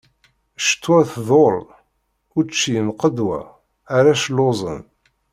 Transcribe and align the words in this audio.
Ccetwa 0.57 0.99
tḍul, 1.13 1.59
učči 2.37 2.69
yenqedwa, 2.75 3.39
arrac 3.95 4.23
lluẓen. 4.31 4.81